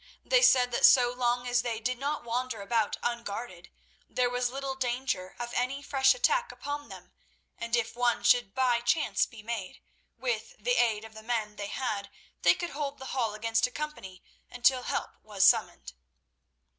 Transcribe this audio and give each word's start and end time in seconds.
They 0.25 0.41
said 0.41 0.71
that 0.71 0.83
so 0.83 1.11
long 1.13 1.45
as 1.47 1.61
they 1.61 1.79
did 1.79 1.99
not 1.99 2.23
wander 2.23 2.63
about 2.63 2.97
unguarded, 3.03 3.69
there 4.09 4.31
was 4.31 4.49
little 4.49 4.73
danger 4.73 5.35
of 5.37 5.53
any 5.53 5.83
fresh 5.83 6.15
attack 6.15 6.51
upon 6.51 6.89
them, 6.89 7.11
and 7.59 7.75
if 7.75 7.95
one 7.95 8.23
should 8.23 8.55
by 8.55 8.79
chance 8.81 9.27
be 9.27 9.43
made, 9.43 9.79
with 10.17 10.55
the 10.57 10.77
aid 10.77 11.05
of 11.05 11.13
the 11.13 11.21
men 11.21 11.55
they 11.55 11.67
had 11.67 12.09
they 12.41 12.55
could 12.55 12.71
hold 12.71 12.97
the 12.97 13.13
Hall 13.13 13.35
against 13.35 13.67
a 13.67 13.71
company 13.71 14.23
until 14.49 14.81
help 14.81 15.21
was 15.21 15.45
summoned. 15.45 15.93